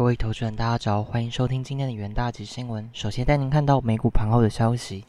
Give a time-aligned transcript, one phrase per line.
[0.00, 2.88] 各位投资人，大家早，欢迎收听今天的元大吉新闻。
[2.90, 5.04] 首先带您看到美股盘后的消息。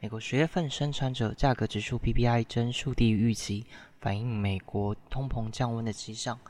[0.00, 3.66] 美国十月份生产者价格指数 PPI 增速低于预期，
[4.00, 6.40] 反映美国通膨降温的迹象。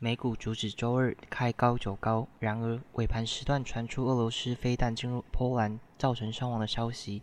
[0.00, 7.22] 美股主指周二开高走高，然而尾盘时段传出俄罗斯飞弹进入波兰造成伤亡的消息，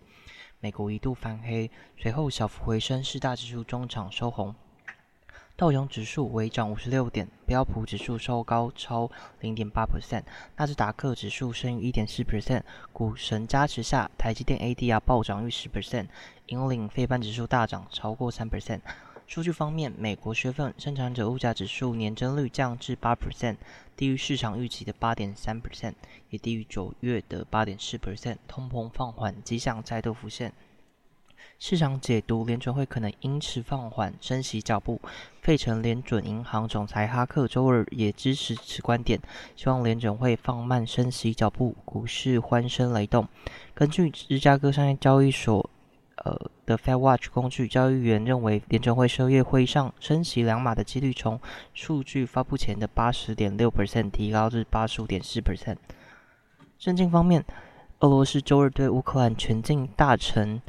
[0.62, 4.56] 美股一度翻黑，随后小幅回升，四大指数中场收红。
[5.58, 9.10] 道琼指数微涨五十六点，标普指数收高超
[9.40, 10.24] 零点八 percent，
[10.58, 12.64] 纳斯达克指数升逾一点四 percent。
[12.92, 16.08] 股神加持下，台积电 ADR 暴涨逾十 percent，
[16.48, 18.82] 引领非半指数大涨超过三 percent。
[19.28, 23.56] 数据方面，美国月份生产者物价指数年增率降至八 percent，
[23.96, 25.94] 低于市场预期的八点三 percent，
[26.32, 30.52] 也低于九月的八点四 percent，通膨放缓迹象再度浮现。
[31.58, 35.00] 市场解读联准会可能因此放缓升息脚步。
[35.42, 39.20] 费城联准银行总裁哈克周二也支持此观点，
[39.56, 41.76] 希望联准会放慢升息脚步。
[41.86, 43.28] 股市欢声雷动。
[43.74, 45.70] 根据芝加哥商业交易所
[46.18, 51.40] 呃的 Fed Watch 工具，交易员认为联准会十二月会上升息两码的几率从
[51.74, 55.78] 数据发布前的八十点六 percent 提高至八十五点四 percent。
[56.78, 57.46] 政经方面，
[58.00, 60.62] 俄罗斯周二对乌克兰全境大城。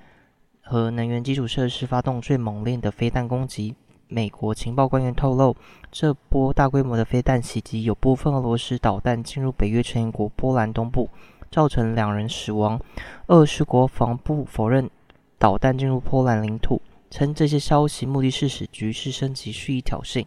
[0.67, 3.77] 和能源基础设施发动最猛烈的飞弹攻击。
[4.09, 5.57] 美国情报官员透露，
[5.91, 11.09] 这波大规模的飞弹袭击有部分俄罗斯导弹进入北约成员国波兰东部，
[11.51, 12.81] 造成两人死亡。
[13.27, 14.91] 俄罗斯国防部否认
[15.39, 20.25] 导弹进入波兰领土，称这些消息目的是使局势升级，蓄意挑衅。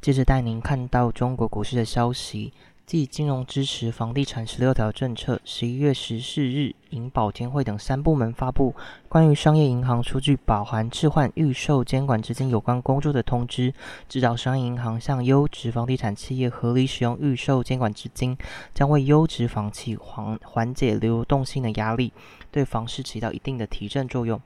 [0.00, 2.52] 接着带您看到中国股市的消息。
[2.86, 8.76] 继金融支持房地产十六条政策，十一月十四日，银保监会等三部门发布
[9.08, 13.74] 关于商业银行出具保函置换预售监管资金有关工作的通知，
[14.08, 18.38] 指导商业银行向优质房地产企业合理使用预售监管资金，
[18.72, 22.12] 将为优质房企缓缓解流动性的压力，
[22.52, 24.40] 对房市起到一定的提振作用。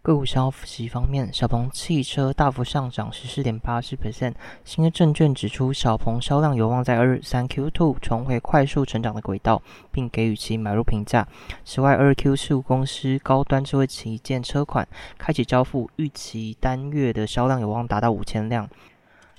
[0.00, 4.32] 个股消息方面，小鹏汽车大幅上涨十四点八四 percent。
[4.64, 9.60] 新的证券指出，小鹏销量有望在二三 Q two 重回快速成长的轨道，
[9.90, 11.26] 并给予其买入评价。
[11.64, 14.88] 此外，二 Q 四公司高端智慧旗舰车款
[15.18, 18.68] 开启交付，预期单月的销量有望达到五千辆。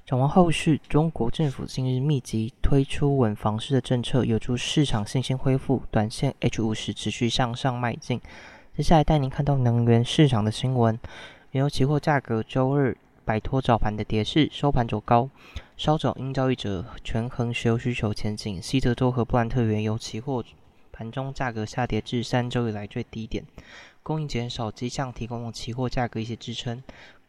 [0.06, 8.20] 展望后续，中国政府近日密集推出稳房市的政策，有助市场信心恢复，短线 H 五十持续向上迈进。
[8.80, 10.98] 接下来带您看到能源市场的新闻。
[11.52, 15.30] 原油期货价格周日摆脱早盘的跌势，收盘走高。
[15.76, 20.42] 稍早因交易者权衡石油需求前景，西德州和布兰特原油期货
[20.94, 23.44] 盘中价格下跌至三周以来最低点。
[24.02, 26.82] 供应减少迹象提供了期货价格一些支撑。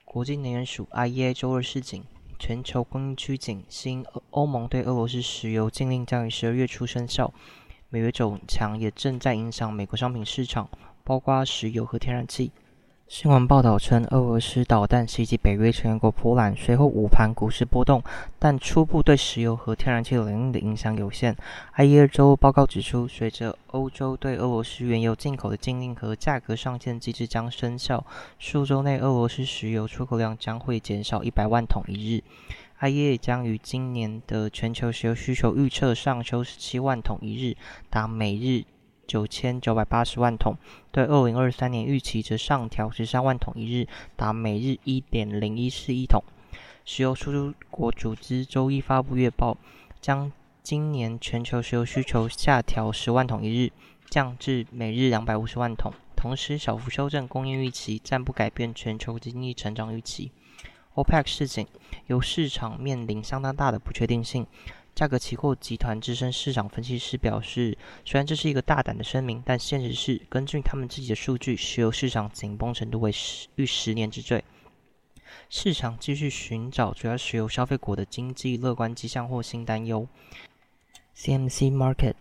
[0.04, 2.04] 国际能源署 IEA 周二示警，
[2.38, 7.34] 全球供应趋紧，新欧盟对俄罗斯石油禁令将于十二月初生效。
[7.88, 10.68] 美元走强也正在影响美国商品市场。
[11.04, 12.50] 包括石油和天然气。
[13.08, 18.00] 新闻报道称，俄罗斯导弹袭击北约成员国波兰，随后午盘股市波动，
[18.38, 21.36] 但初步对石油和天然气领域的影响有限。
[21.76, 28.06] IEA 周报告指出，随着欧洲对俄罗斯原油进口的禁令和价格上限机制将生效，
[28.38, 32.22] 数周内俄罗斯石油出口量将会减少一百万桶一日。
[32.80, 37.56] IEA 将于今年的全球石油需求预测上修十七万桶一日，
[37.90, 38.62] 达每日。
[39.10, 40.56] 九千九百八十万桶，
[40.92, 46.22] 对二零二三年预期则上调十三万桶一日，达每日一点零一四亿桶。
[46.84, 49.58] 石油输出国组织周一发布月报，
[50.00, 50.30] 将
[50.62, 53.72] 今年全球石油需求下调十万桶一日，
[54.08, 60.30] 降至每日两百五十万桶，同时小幅修正供应预期，暂不改变全球经济成长预期。
[60.94, 61.66] OPEC 示警，
[62.06, 64.46] 由市场面临相当大的不确定性。
[65.00, 74.44] 价格期货集团资深市场分析师表示，虽然这是一个大胆的声明，但现实是，根据他们自己的数据，石油市场紧绷程度为十逾十年之最。
[75.48, 80.06] 市场继续寻找主要石油消费国的经济乐观迹象或新担忧。
[81.16, 82.16] CMC Market。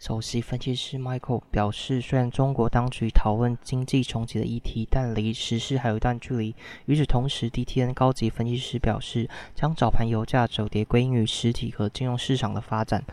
[0.00, 6.54] 首席分析师 Michael 表示，虽然中国当局讨论经济重启的议题，但离实施还有一段距离。
[6.86, 13.04] 与此同时，DTN 高级分析师表示，将早盘油价走跌归因于实体和金融市场的发展。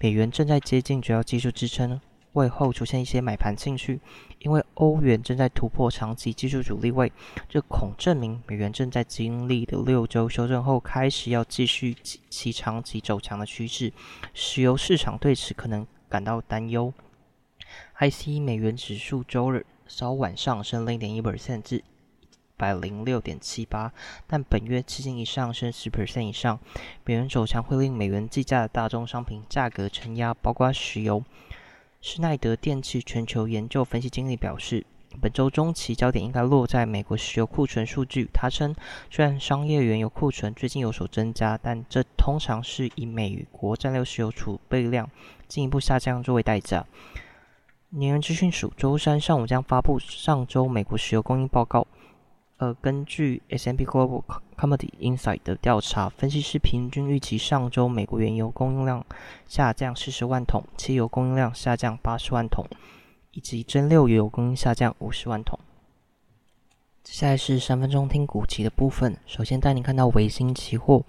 [0.00, 1.98] 美元正在接近主要技术支撑
[2.34, 3.98] 位后出现一些买盘兴趣，
[4.40, 7.10] 因为欧元正在突破长期技术阻力位，
[7.48, 11.96] 这恐证明美元正在经历的六周修正后开始要继续
[12.28, 13.90] 其长期走强的趋势。
[14.34, 15.86] 石油市场对此可能。
[16.14, 16.94] 感到担忧。
[17.98, 21.82] IC 美元指数周日稍晚上升零点一 percent 至
[22.56, 23.92] 百零六点七八，
[24.28, 26.60] 但本月迄今已上升十 percent 以上。
[27.04, 31.24] 美元走强会令美元计价的大宗商品价格承压，包括石油。
[32.00, 34.86] 施耐德电器全球研究分析经理表示，
[35.20, 38.28] 本周中期焦点应该落在美国石油库存数据。
[38.32, 38.72] 他称，
[39.10, 45.10] 虽然商业原油库存最近有所增加，但这通常是以美国战略石油储备量
[45.54, 46.84] 进一步下降作为代价。
[47.90, 51.86] 能源资讯署周三上午将发布上周美国石油供应报告。
[52.56, 54.24] 呃，根据 S&P Global
[54.56, 59.06] Commodity Insight 的调查，分析师平均预期上周美国原油供应量
[59.46, 62.66] 下降四十万桶，汽油供应量下降八十万桶，
[63.30, 65.56] 以及真六油供应下降五十万桶。
[67.04, 69.16] 接下来是三分钟听股期的部分。
[69.24, 71.04] 首先带您看到维新期货，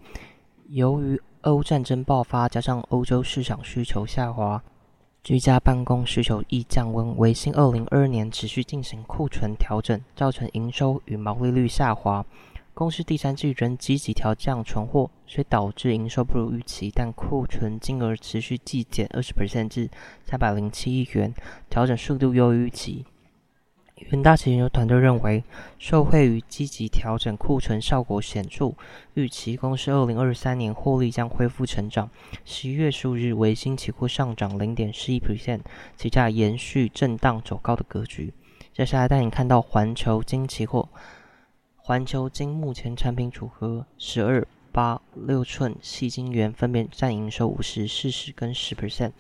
[0.68, 4.64] 由于俄乌战争爆发，加上欧洲市场需求下滑。
[5.24, 12.26] 居家办公需求易降温，维新二零二二年持续进行库存调整，造成营收与毛利率下滑。
[12.74, 19.88] 公司第三季仍积极调降存货，虽导致营收不如预期，但库存金额持续季减二十 percent 至
[20.26, 21.32] 三百零七亿元，
[21.70, 23.06] 调整速度优于预期。
[23.98, 25.42] 元大旗研究团队认为，
[25.80, 28.74] 受惠于积极调整库存效果显著，
[29.14, 32.10] 预期公司二零二三年获利将恢复成长。
[32.44, 35.62] 十一月数日，维新期货上涨零点四一 percent，
[35.96, 38.34] 期价延续震荡走高的格局。
[38.74, 40.90] 接下来带你看到环球金期货，
[41.78, 49.14] 环球金目前产品组合十二、八、六寸细晶圆分别占营收五十、四十跟十 percent，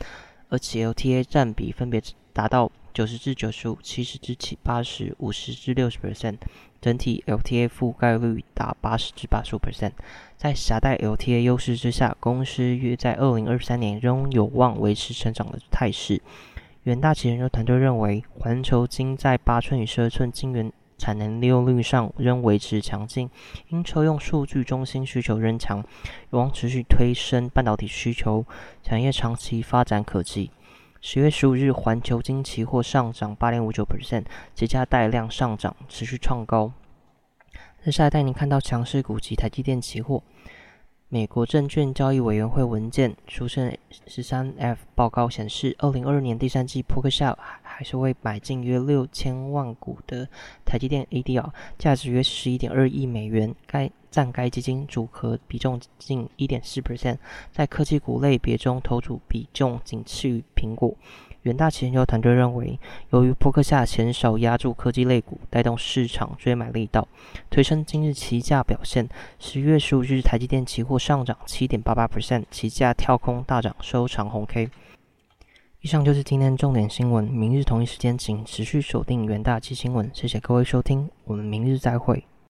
[0.49, 2.01] 而且 LTA 占比分别
[2.33, 2.69] 达到。
[2.95, 6.37] 九十至九十五，七十至七八十，五十至六十 percent，
[6.79, 9.91] 整体 LTA 覆盖率达八十至八十五 percent。
[10.37, 16.21] 在狭带 LTA 优势之下，公司约在二零二三年仍有望维持成长的态势。
[16.83, 23.29] 远大企研究团队认为，环球晶在八寸与十二寸晶圆产能利用率上仍维持强劲，
[23.67, 25.83] 因车用数据中心需求仍强，
[26.31, 28.45] 有望持续推升半导体需求，
[28.81, 30.49] 产业长期发展可期。
[31.07, 34.23] 十月十五日，环球金期货上涨八点五九 percent，
[34.55, 36.73] 节假带量上涨，持续创高。
[37.83, 40.23] 接下来带您看到强势股及台积电期货。
[41.15, 43.73] 美国证券交易委员会文件书称
[44.05, 50.27] 十三 F 报告显示，二零二二年第三季，扑克夏还是会买进约六千万股的
[50.65, 53.55] 台积电 ADR，价值约十一点二亿美元。
[53.65, 57.17] 该占该基金组合比重近一点四 percent，
[57.49, 60.93] 在科技股类别中，投组比重仅次于苹果。
[61.45, 62.79] 远大研究团队认为，
[63.11, 67.07] 由于扑克下前手压住科技类股，带动市场追买力道，
[67.51, 69.07] 推升今日期价表现。
[69.37, 74.69] 十月十五日，台积电期货上涨七点八八 percent，期价跳空大涨，收长红 K。
[75.81, 80.09] 以上就是今天重点新闻，明日同一时间请持续锁定远大期新闻。
[80.15, 82.25] 谢谢各位收听，我们明日再会。